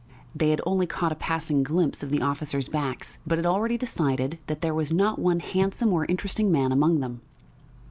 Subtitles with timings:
[0.33, 4.39] They had only caught a passing glimpse of the officers' backs, but had already decided
[4.47, 7.21] that there was not one handsome or interesting man among them....